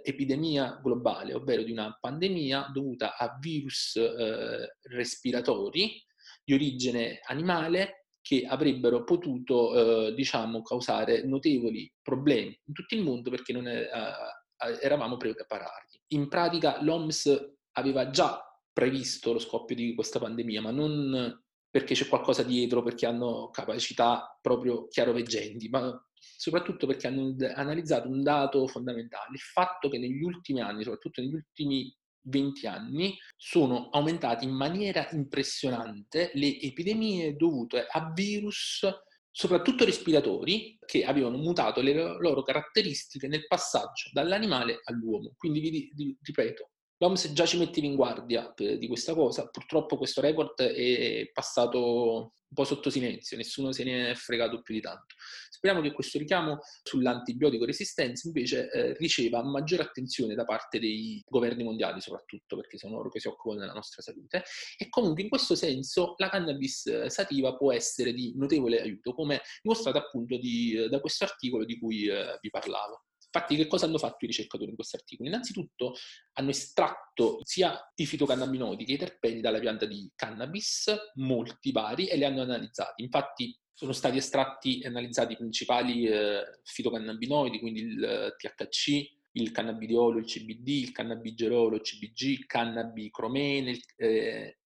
epidemia 0.04 0.80
globale, 0.82 1.34
ovvero 1.34 1.64
di 1.64 1.72
una 1.72 1.96
pandemia 2.00 2.70
dovuta 2.74 3.18
a 3.18 3.38
virus 3.40 3.96
eh, 3.96 4.78
respiratori 4.84 6.04
di 6.44 6.54
origine 6.54 7.20
animale 7.28 8.08
che 8.22 8.46
avrebbero 8.48 9.04
potuto, 9.04 10.08
eh, 10.08 10.14
diciamo, 10.14 10.62
causare 10.62 11.24
notevoli 11.26 11.92
problemi 12.02 12.58
in 12.66 12.74
tutto 12.74 12.96
il 12.96 13.02
mondo 13.02 13.30
perché 13.30 13.52
non 13.52 13.68
è, 13.68 13.82
eh, 13.82 14.80
eravamo 14.82 15.18
preparati. 15.18 16.00
In 16.10 16.28
pratica 16.28 16.82
l'OMS 16.82 17.56
aveva 17.74 18.10
già 18.10 18.44
previsto 18.74 19.34
lo 19.34 19.40
scoppio 19.40 19.76
di 19.76 19.94
questa 19.96 20.20
pandemia, 20.20 20.62
ma 20.62 20.72
non 20.72 21.44
perché 21.70 21.94
c'è 21.94 22.08
qualcosa 22.08 22.44
dietro, 22.44 22.84
perché 22.84 23.06
hanno 23.06 23.50
capacità 23.50 24.38
proprio 24.42 24.88
chiaroveggenti, 24.88 25.70
ma 25.70 26.06
soprattutto 26.14 26.86
perché 26.86 27.08
hanno 27.08 27.36
analizzato 27.56 28.10
un 28.10 28.22
dato 28.22 28.68
fondamentale, 28.68 29.34
il 29.34 29.40
fatto 29.40 29.90
che 29.90 29.98
negli 29.98 30.22
ultimi 30.22 30.60
anni, 30.60 30.84
soprattutto 30.84 31.22
negli 31.22 31.34
ultimi 31.34 31.96
20 32.24 32.68
anni, 32.68 33.18
sono 33.38 33.90
aumentate 33.90 34.46
in 34.46 34.52
maniera 34.52 35.08
impressionante 35.12 36.32
le 36.34 36.60
epidemie 36.60 37.36
dovute 37.36 37.88
a 37.90 38.12
virus 38.14 38.86
soprattutto 39.34 39.86
respiratori, 39.86 40.78
che 40.86 41.06
avevano 41.06 41.38
mutato 41.38 41.82
le 41.82 41.94
loro 41.94 42.44
caratteristiche 42.44 43.28
nel 43.28 43.48
passaggio 43.48 44.10
dall'animale 44.12 44.82
all'uomo. 44.84 45.34
Quindi 45.38 45.62
vi 45.62 46.18
ripeto, 46.22 46.72
L'OMS 47.02 47.34
già 47.34 47.48
ci 47.48 47.58
metteva 47.58 47.88
in 47.88 47.96
guardia 47.96 48.52
per, 48.54 48.78
di 48.78 48.88
questa 48.88 49.16
cosa, 49.16 49.48
purtroppo 49.50 49.98
questo 49.98 50.22
report 50.22 50.62
è 50.62 51.28
passato 51.34 52.34
un 52.52 52.54
po' 52.54 52.64
sotto 52.64 52.92
silenzio, 52.92 53.38
nessuno 53.38 53.72
se 53.72 53.84
ne 53.84 54.12
è 54.12 54.14
fregato 54.14 54.62
più 54.62 54.76
di 54.76 54.82
tanto. 54.82 55.16
Speriamo 55.50 55.82
che 55.82 55.94
questo 55.94 56.20
richiamo 56.20 56.60
sull'antibiotico 56.84 57.66
resistenza 57.66 58.28
invece 58.28 58.70
eh, 58.70 58.94
riceva 59.00 59.42
maggiore 59.42 59.82
attenzione 59.82 60.36
da 60.36 60.44
parte 60.44 60.78
dei 60.78 61.24
governi 61.28 61.64
mondiali 61.64 62.02
soprattutto, 62.02 62.56
perché 62.56 62.78
sono 62.78 62.98
loro 62.98 63.10
che 63.10 63.20
si 63.20 63.28
occupano 63.28 63.62
della 63.62 63.74
nostra 63.74 64.04
salute, 64.04 64.44
e 64.78 64.88
comunque 64.90 65.24
in 65.24 65.30
questo 65.30 65.56
senso 65.56 66.14
la 66.18 66.30
cannabis 66.30 67.08
sativa 67.08 67.56
può 67.56 67.74
essere 67.74 68.14
di 68.14 68.34
notevole 68.36 68.80
aiuto, 68.80 69.16
come 69.16 69.42
dimostrato 69.64 69.98
appunto 69.98 70.38
di, 70.38 70.88
da 70.88 71.00
questo 71.00 71.24
articolo 71.24 71.66
di 71.66 71.80
cui 71.80 72.06
eh, 72.06 72.38
vi 72.40 72.50
parlavo. 72.52 73.06
Infatti, 73.34 73.56
che 73.56 73.68
cosa 73.68 73.86
hanno 73.86 73.98
fatto 73.98 74.26
i 74.26 74.28
ricercatori 74.28 74.70
in 74.70 74.76
questo 74.76 74.98
articolo? 74.98 75.30
Innanzitutto 75.30 75.96
hanno 76.34 76.50
estratto 76.50 77.40
sia 77.44 77.80
i 77.96 78.06
fitocannabinoidi 78.06 78.84
che 78.84 78.94
i 78.94 78.98
terpeni 78.98 79.40
dalla 79.40 79.60
pianta 79.60 79.86
di 79.86 80.12
cannabis, 80.16 80.94
molti 81.16 81.72
vari, 81.72 82.08
e 82.08 82.18
li 82.18 82.26
hanno 82.26 82.42
analizzati. 82.42 83.02
Infatti, 83.04 83.58
sono 83.74 83.94
stati 83.94 84.18
estratti 84.18 84.80
e 84.80 84.88
analizzati 84.88 85.34
i 85.34 85.38
principali 85.38 86.06
eh, 86.06 86.60
fitocannabinoidi, 86.64 87.60
quindi 87.60 87.82
il 87.82 88.04
eh, 88.04 88.36
THC, 88.38 89.20
il 89.34 89.52
cannabidiolo, 89.52 90.20
il 90.20 90.26
CBD, 90.26 90.68
il 90.68 90.92
cannabigerolo, 90.92 91.78
il 91.78 91.82
CBG, 91.82 92.22
il 92.22 92.46
cannabicromene, 92.46 93.80
eh, 93.96 94.58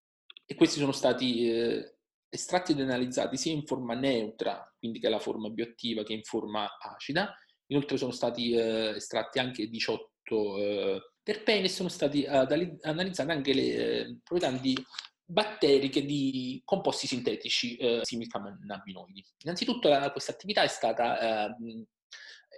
e 0.47 0.55
questi 0.55 0.79
sono 0.79 0.91
stati 0.91 1.47
eh, 1.49 1.97
estratti 2.29 2.73
ed 2.73 2.81
analizzati 2.81 3.37
sia 3.37 3.51
in 3.51 3.65
forma 3.65 3.93
neutra, 3.93 4.69
quindi 4.77 4.99
che 4.99 5.07
è 5.07 5.09
la 5.09 5.19
forma 5.19 5.49
bioattiva, 5.49 6.03
che 6.03 6.13
in 6.13 6.23
forma 6.23 6.77
acida. 6.77 7.33
Inoltre 7.67 7.97
sono 7.97 8.11
stati 8.11 8.51
eh, 8.53 8.95
estratti 8.95 9.39
anche 9.39 9.67
18 9.67 10.57
eh, 10.57 11.01
terpeni 11.23 11.65
e 11.65 11.69
sono 11.69 11.89
stati 11.89 12.25
analizzate 12.25 13.31
anche 13.31 13.53
le 13.53 13.63
eh, 13.63 14.17
proprietà 14.23 14.55
di 14.57 14.75
batteriche 15.27 16.05
di 16.05 16.61
composti 16.63 17.07
sintetici 17.07 17.77
eh, 17.77 17.99
simili 18.03 18.29
cannabinoidi. 18.29 19.25
Innanzitutto 19.43 19.89
questa 20.11 20.31
attività 20.31 20.61
è 20.61 20.67
stata, 20.67 21.47
eh, 21.47 21.55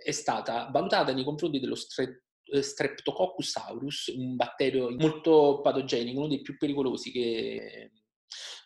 è 0.04 0.12
stata 0.12 0.70
valutata 0.70 1.14
nei 1.14 1.24
confronti 1.24 1.60
dello 1.60 1.76
stre- 1.76 2.24
eh, 2.44 2.62
Streptococcus 2.62 3.56
aureus, 3.56 4.08
un 4.08 4.36
batterio 4.36 4.90
molto 4.92 5.62
patogenico, 5.62 6.20
uno 6.20 6.28
dei 6.28 6.42
più 6.42 6.58
pericolosi 6.58 7.12
che, 7.12 7.92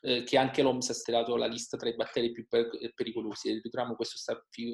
eh, 0.01 0.23
che 0.23 0.37
anche 0.37 0.61
l'OMS 0.61 0.89
ha 0.89 0.93
stilato 0.93 1.35
la 1.35 1.47
lista 1.47 1.77
tra 1.77 1.89
i 1.89 1.95
batteri 1.95 2.31
più 2.31 2.47
per- 2.47 2.69
pericolosi. 2.93 3.51
Ritroviamo 3.61 3.95
questo 3.95 4.17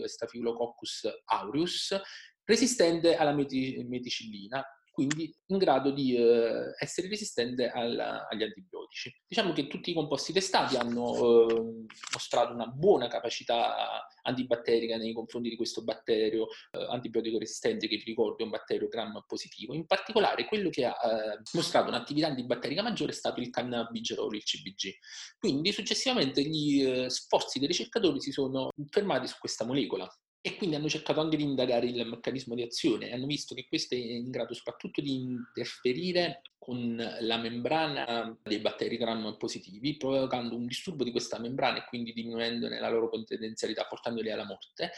Staphylococcus 0.05 1.07
aureus, 1.25 1.99
resistente 2.43 3.15
alla 3.15 3.33
meticillina, 3.33 4.63
quindi 4.97 5.31
in 5.49 5.59
grado 5.59 5.91
di 5.91 6.15
eh, 6.15 6.73
essere 6.79 7.07
resistente 7.07 7.69
alla, 7.69 8.27
agli 8.27 8.41
antibiotici. 8.41 9.15
Diciamo 9.27 9.53
che 9.53 9.67
tutti 9.67 9.91
i 9.91 9.93
composti 9.93 10.33
testati 10.33 10.75
hanno 10.75 11.47
eh, 11.47 11.85
mostrato 12.13 12.53
una 12.53 12.65
buona 12.65 13.07
capacità 13.07 14.07
antibatterica 14.23 14.97
nei 14.97 15.13
confronti 15.13 15.49
di 15.49 15.55
questo 15.55 15.83
batterio 15.83 16.47
eh, 16.71 16.83
antibiotico 16.89 17.37
resistente 17.37 17.87
che 17.87 17.97
vi 17.97 18.05
ricordo 18.05 18.37
è 18.39 18.43
un 18.45 18.49
batterio 18.49 18.87
gram 18.87 19.23
positivo. 19.27 19.75
In 19.75 19.85
particolare 19.85 20.45
quello 20.45 20.71
che 20.71 20.85
ha 20.85 20.95
eh, 20.95 21.41
mostrato 21.53 21.89
un'attività 21.89 22.25
antibatterica 22.25 22.81
maggiore 22.81 23.11
è 23.11 23.15
stato 23.15 23.39
il 23.39 23.51
cannabigerolo, 23.51 24.35
il 24.35 24.43
CBG. 24.43 24.95
Quindi 25.37 25.71
successivamente 25.73 26.41
gli 26.41 26.83
eh, 26.83 27.09
sforzi 27.11 27.59
dei 27.59 27.67
ricercatori 27.67 28.19
si 28.19 28.31
sono 28.31 28.71
fermati 28.89 29.27
su 29.27 29.35
questa 29.37 29.63
molecola 29.63 30.11
e 30.47 30.55
quindi 30.55 30.77
hanno 30.77 30.87
cercato 30.87 31.19
anche 31.19 31.35
di 31.35 31.43
indagare 31.43 31.87
il 31.87 32.07
meccanismo 32.07 32.55
di 32.55 32.61
azione 32.61 33.09
e 33.09 33.13
hanno 33.13 33.25
visto 33.25 33.53
che 33.53 33.65
questo 33.67 33.95
è 33.95 33.97
in 33.97 34.29
grado 34.29 34.53
soprattutto 34.53 35.01
di 35.01 35.13
interferire 35.13 36.41
con 36.57 36.95
la 37.19 37.37
membrana 37.37 38.33
dei 38.43 38.59
batteri 38.59 38.95
gram 38.95 39.35
positivi, 39.37 39.97
provocando 39.97 40.55
un 40.55 40.65
disturbo 40.65 41.03
di 41.03 41.11
questa 41.11 41.37
membrana 41.37 41.79
e 41.79 41.85
quindi 41.89 42.13
diminuendone 42.13 42.79
la 42.79 42.89
loro 42.89 43.09
potenzialità, 43.09 43.85
portandoli 43.89 44.31
alla 44.31 44.45
morte. 44.45 44.91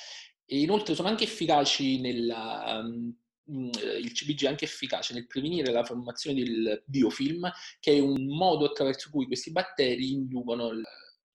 E 0.45 0.59
inoltre 0.59 0.93
sono 0.93 1.07
anche 1.07 1.23
efficaci 1.23 1.99
nella, 1.99 2.81
um, 2.83 3.11
il 3.45 4.11
CBG 4.11 4.43
è 4.43 4.47
anche 4.49 4.65
efficace 4.65 5.15
nel 5.15 5.25
prevenire 5.25 5.71
la 5.71 5.83
formazione 5.83 6.43
del 6.43 6.83
biofilm, 6.85 7.51
che 7.79 7.93
è 7.93 7.99
un 7.99 8.23
modo 8.27 8.65
attraverso 8.65 9.09
cui 9.09 9.25
questi 9.25 9.51
batteri 9.51 10.11
inducono 10.11 10.69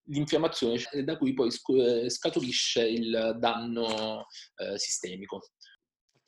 l'infiammazione 0.07 0.83
da 1.03 1.17
cui 1.17 1.35
poi 1.35 1.51
eh, 1.51 2.11
scaturisce 2.11 2.87
il 2.87 3.37
danno 3.39 4.27
eh, 4.57 4.79
sistemico. 4.79 5.41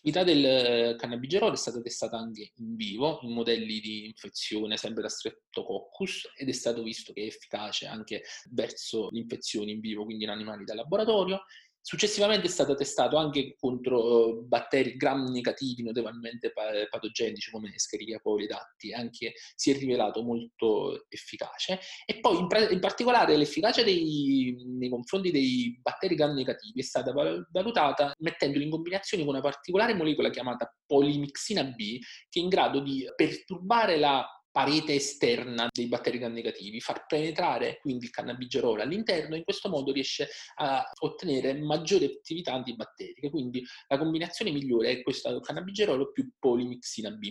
L'attività 0.07 0.23
del 0.23 0.97
cannabigerolo 0.97 1.53
è 1.53 1.57
stata 1.57 1.81
testata 1.81 2.17
anche 2.17 2.53
in 2.55 2.77
vivo, 2.77 3.19
in 3.23 3.33
modelli 3.33 3.81
di 3.81 4.07
infezione 4.07 4.77
sempre 4.77 5.03
da 5.03 5.09
Streptococcus 5.09 6.31
ed 6.37 6.49
è 6.49 6.53
stato 6.53 6.85
visto 6.85 7.13
che 7.13 7.23
è 7.23 7.27
efficace 7.27 7.87
anche 7.87 8.23
verso 8.53 9.09
le 9.11 9.19
infezioni 9.19 9.73
in 9.73 9.81
vivo, 9.81 10.05
quindi 10.05 10.23
in 10.23 10.31
animali 10.31 10.65
da 10.65 10.75
laboratorio 10.75 11.43
Successivamente 11.89 12.49
è 12.49 12.51
stato 12.51 12.75
testato 12.75 13.17
anche 13.17 13.55
contro 13.57 14.01
eh, 14.01 14.43
batteri 14.43 14.97
gram 14.97 15.31
negativi 15.31 15.85
notevolmente 15.85 16.53
patogenici 16.91 17.53
come 17.53 17.73
Escherichia 17.73 18.19
coli 18.19 18.49
datti, 18.49 18.93
anche 18.93 19.35
si 19.55 19.71
è 19.71 19.79
rivelato 19.79 20.21
molto 20.25 21.07
efficace. 21.09 21.79
E 22.05 22.19
poi 22.19 22.39
in, 22.39 22.49
in 22.73 22.81
particolare 22.81 23.37
l'efficacia 23.37 23.85
dei, 23.85 24.65
nei 24.67 24.89
confronti 24.89 25.31
dei 25.31 25.79
batteri 25.81 26.17
gram 26.17 26.35
negativi 26.35 26.81
è 26.81 26.83
stata 26.83 27.13
valutata 27.13 28.13
mettendoli 28.19 28.65
in 28.65 28.71
combinazione 28.71 29.23
con 29.23 29.35
una 29.35 29.43
particolare 29.43 29.95
molecola 29.95 30.31
chiamata 30.31 30.69
polimixina 30.85 31.63
B 31.63 32.01
che 32.29 32.41
è 32.41 32.43
in 32.43 32.49
grado 32.49 32.81
di 32.81 33.07
perturbare 33.15 33.97
la 33.97 34.27
parete 34.57 34.95
esterna 34.95 35.69
dei 35.71 35.87
batteri 35.87 36.17
gram 36.17 36.33
negativi, 36.33 36.81
far 36.81 37.05
penetrare 37.05 37.77
quindi 37.83 38.07
il 38.07 38.11
cannabigerolo 38.11 38.81
all'interno 38.81 39.35
e 39.35 39.39
in 39.39 39.45
questo 39.45 39.69
modo 39.69 39.93
riesce 39.93 40.31
a 40.55 40.83
ottenere 41.01 41.53
maggiore 41.61 42.07
attività 42.07 42.55
antibatterica. 42.55 43.29
Quindi 43.29 43.63
la 43.89 43.99
combinazione 43.99 44.51
migliore 44.51 44.93
è 44.93 45.03
questa 45.03 45.39
cannabigerolo 45.39 46.11
più 46.11 46.31
polimixina 46.39 47.11
B. 47.11 47.29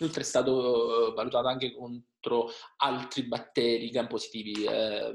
Inoltre 0.00 0.20
è 0.20 0.24
stato 0.24 1.12
eh, 1.12 1.14
valutato 1.14 1.46
anche 1.48 1.72
contro 1.72 2.50
altri 2.76 3.26
batteri 3.26 3.88
gram 3.88 4.06
positivi 4.06 4.66
eh, 4.66 5.14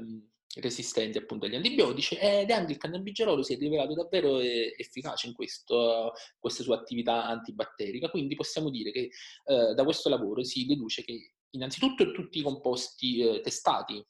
resistenti 0.56 1.18
appunto 1.18 1.46
agli 1.46 1.54
antibiotici 1.54 2.16
ed 2.16 2.50
anche 2.50 2.72
il 2.72 2.78
cannabigerolo 2.78 3.42
si 3.42 3.54
è 3.54 3.58
rivelato 3.58 3.94
davvero 3.94 4.40
eh, 4.40 4.74
efficace 4.76 5.28
in 5.28 5.34
questo, 5.34 6.12
questa 6.38 6.62
sua 6.62 6.76
attività 6.76 7.26
antibatterica, 7.26 8.10
quindi 8.10 8.34
possiamo 8.34 8.70
dire 8.70 8.90
che 8.90 9.10
eh, 9.44 9.74
da 9.74 9.84
questo 9.84 10.08
lavoro 10.08 10.42
si 10.42 10.66
deduce 10.66 11.04
che 11.04 11.34
innanzitutto 11.50 12.12
tutti 12.12 12.38
i 12.38 12.42
composti 12.42 13.20
eh, 13.20 13.40
testati 13.40 14.04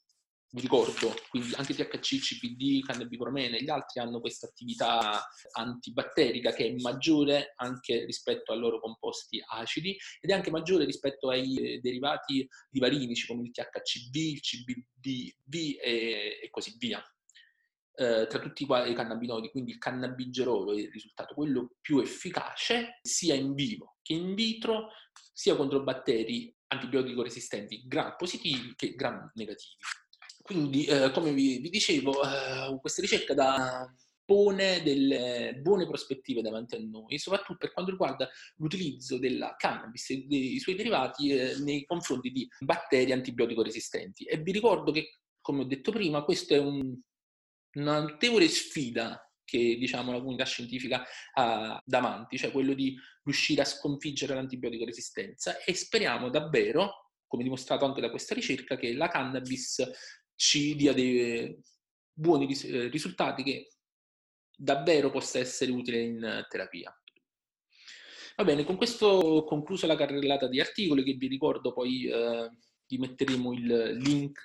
vi 0.52 0.62
ricordo, 0.62 1.14
quindi 1.28 1.52
anche 1.54 1.74
THC, 1.74 2.18
CPD, 2.18 2.84
cannabicromene 2.84 3.58
e 3.58 3.62
gli 3.62 3.70
altri 3.70 4.00
hanno 4.00 4.20
questa 4.20 4.46
attività 4.46 5.24
antibatterica 5.52 6.52
che 6.52 6.66
è 6.66 6.80
maggiore 6.80 7.52
anche 7.56 8.04
rispetto 8.04 8.52
ai 8.52 8.58
loro 8.58 8.80
composti 8.80 9.40
acidi 9.46 9.96
ed 10.20 10.30
è 10.30 10.32
anche 10.32 10.50
maggiore 10.50 10.84
rispetto 10.84 11.28
ai 11.28 11.56
eh, 11.56 11.78
derivati 11.78 12.48
divarinici 12.68 13.28
come 13.28 13.42
il 13.42 13.52
THCV, 13.52 14.16
il 14.16 14.40
CBDV 14.40 15.78
e, 15.82 16.40
e 16.42 16.50
così 16.50 16.74
via. 16.78 17.00
Eh, 17.94 18.26
tra 18.28 18.38
tutti 18.38 18.62
i 18.64 18.66
cannabinoidi, 18.66 19.50
quindi 19.50 19.72
il 19.72 19.78
cannabigerolo 19.78 20.72
è 20.72 20.80
il 20.80 20.90
risultato 20.90 21.34
quello 21.34 21.76
più 21.80 21.98
efficace 21.98 22.98
sia 23.02 23.34
in 23.34 23.54
vivo 23.54 23.98
che 24.10 24.14
in 24.14 24.34
vitro, 24.34 24.88
sia 25.32 25.54
contro 25.54 25.82
batteri 25.82 26.52
antibiotico 26.68 27.22
resistenti 27.22 27.84
gram 27.86 28.14
positivi 28.16 28.74
che 28.74 28.94
gram 28.94 29.30
negativi. 29.34 29.76
Quindi, 30.42 30.84
eh, 30.86 31.10
come 31.10 31.32
vi, 31.32 31.58
vi 31.58 31.70
dicevo, 31.70 32.22
eh, 32.22 32.78
questa 32.80 33.02
ricerca 33.02 33.34
da, 33.34 33.92
pone 34.30 34.80
delle 34.84 35.58
buone 35.60 35.88
prospettive 35.88 36.40
davanti 36.40 36.76
a 36.76 36.78
noi, 36.78 37.18
soprattutto 37.18 37.58
per 37.58 37.72
quanto 37.72 37.90
riguarda 37.90 38.28
l'utilizzo 38.58 39.18
della 39.18 39.56
cannabis 39.58 40.10
e 40.10 40.24
dei 40.28 40.60
suoi 40.60 40.76
derivati 40.76 41.30
eh, 41.30 41.58
nei 41.58 41.84
confronti 41.84 42.30
di 42.30 42.48
batteri 42.60 43.10
antibiotico 43.10 43.64
resistenti. 43.64 44.22
E 44.22 44.36
vi 44.38 44.52
ricordo 44.52 44.92
che, 44.92 45.18
come 45.40 45.62
ho 45.62 45.64
detto 45.64 45.90
prima, 45.90 46.22
questa 46.22 46.54
è 46.54 46.58
un, 46.58 46.96
una 47.72 48.00
notevole 48.02 48.46
sfida 48.46 49.20
che 49.42 49.76
diciamo, 49.76 50.12
la 50.12 50.18
comunità 50.18 50.44
scientifica 50.44 51.04
ha 51.34 51.82
davanti, 51.84 52.38
cioè 52.38 52.52
quello 52.52 52.74
di 52.74 52.96
riuscire 53.24 53.62
a 53.62 53.64
sconfiggere 53.64 54.34
l'antibiotico 54.34 54.84
resistenza 54.84 55.60
e 55.64 55.74
speriamo 55.74 56.30
davvero, 56.30 57.10
come 57.26 57.42
dimostrato 57.42 57.84
anche 57.84 58.00
da 58.00 58.10
questa 58.10 58.34
ricerca, 58.34 58.76
che 58.76 58.94
la 58.94 59.08
cannabis 59.08 59.82
ci 60.40 60.74
dia 60.74 60.94
dei 60.94 61.54
buoni 62.10 62.50
eh, 62.50 62.88
risultati 62.88 63.42
che 63.42 63.74
davvero 64.56 65.10
possa 65.10 65.38
essere 65.38 65.70
utile 65.70 66.00
in 66.00 66.46
terapia. 66.48 66.90
Va 68.36 68.44
bene, 68.44 68.64
con 68.64 68.76
questo 68.76 69.06
ho 69.06 69.44
concluso 69.44 69.86
la 69.86 69.96
carrellata 69.96 70.48
di 70.48 70.58
articoli 70.58 71.02
che 71.02 71.12
vi 71.12 71.26
ricordo 71.26 71.74
poi 71.74 72.06
eh, 72.06 72.50
vi 72.86 72.96
metteremo 72.96 73.52
il 73.52 73.98
link 73.98 74.40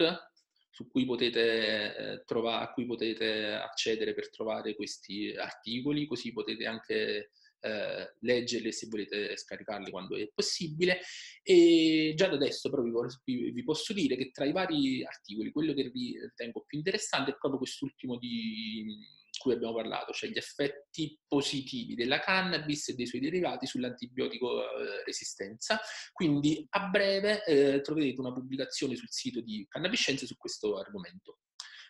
su 0.70 0.90
cui 0.90 1.06
potete, 1.06 1.96
eh, 1.96 2.24
trovare, 2.26 2.66
a 2.66 2.74
cui 2.74 2.86
potete 2.86 3.54
accedere 3.54 4.14
per 4.14 4.30
trovare 4.30 4.76
questi 4.76 5.34
articoli, 5.34 6.08
così 6.08 6.34
potete 6.34 6.66
anche 6.66 7.32
eh, 7.66 8.14
leggerli 8.20 8.72
se 8.72 8.88
volete 8.88 9.36
scaricarli 9.36 9.90
quando 9.90 10.16
è 10.16 10.30
possibile. 10.34 11.00
E 11.42 12.14
già 12.16 12.28
da 12.28 12.36
adesso 12.36 12.70
però 12.70 12.84
vi, 13.24 13.52
vi, 13.52 13.64
posso 13.64 13.94
dire 13.94 14.16
che 14.16 14.30
tra 14.32 14.46
i 14.46 14.52
vari 14.52 15.04
articoli 15.04 15.52
quello 15.52 15.74
che 15.74 15.92
ritengo 15.94 16.64
più 16.66 16.78
interessante 16.78 17.32
è 17.32 17.38
proprio 17.38 17.60
quest'ultimo 17.60 18.18
di 18.18 18.86
cui 19.38 19.54
abbiamo 19.54 19.74
parlato, 19.74 20.14
cioè 20.14 20.30
gli 20.30 20.38
effetti 20.38 21.20
positivi 21.28 21.96
della 21.96 22.20
cannabis 22.20 22.90
e 22.90 22.96
dei 22.96 23.06
suoi 23.06 23.22
derivati 23.22 23.66
sull'antibiotico 23.66 24.64
eh, 24.64 25.04
resistenza. 25.04 25.80
Quindi 26.14 26.66
a 26.70 26.88
breve 26.88 27.44
eh, 27.46 27.82
troverete 27.82 28.20
una 28.20 28.34
pubblicazione 28.34 28.96
sul 28.96 29.10
sito 29.10 29.42
di 29.42 29.66
Cannabiscienze 29.68 30.26
su 30.26 30.38
questo 30.38 30.78
argomento. 30.78 31.40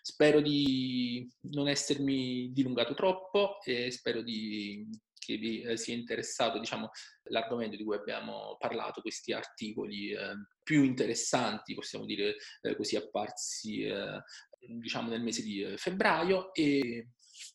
Spero 0.01 0.39
di 0.39 1.27
non 1.51 1.67
essermi 1.67 2.51
dilungato 2.51 2.93
troppo 2.93 3.59
e 3.63 3.89
spero 3.89 4.21
di 4.21 4.87
che 5.25 5.37
vi 5.37 5.61
eh, 5.61 5.77
sia 5.77 5.95
interessato 5.95 6.59
diciamo, 6.59 6.89
l'argomento 7.29 7.75
di 7.75 7.83
cui 7.83 7.95
abbiamo 7.95 8.55
parlato, 8.59 9.01
questi 9.01 9.33
articoli 9.33 10.11
eh, 10.11 10.35
più 10.63 10.83
interessanti, 10.83 11.73
possiamo 11.73 12.05
dire 12.05 12.35
eh, 12.61 12.75
così, 12.75 12.95
apparsi 12.95 13.83
eh, 13.83 14.21
diciamo 14.59 15.09
nel 15.09 15.21
mese 15.21 15.41
di 15.41 15.61
eh, 15.61 15.77
febbraio 15.77 16.53
e 16.53 17.09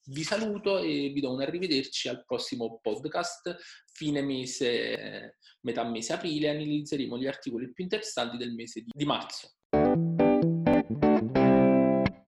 vi 0.05 0.23
saluto 0.23 0.79
e 0.79 1.11
vi 1.13 1.21
do 1.21 1.33
un 1.33 1.41
arrivederci 1.41 2.09
al 2.09 2.25
prossimo 2.25 2.81
podcast. 2.83 3.57
Fine 3.93 4.23
mese, 4.23 5.39
metà 5.61 5.85
mese 5.85 6.13
aprile, 6.13 6.51
analizzeremo 6.51 7.19
gli 7.19 7.27
articoli 7.27 7.73
più 7.73 7.85
interessanti 7.85 8.37
del 8.37 8.53
mese 8.53 8.83
di 8.87 9.05
marzo. 9.05 9.60